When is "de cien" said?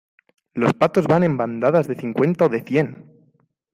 2.49-3.05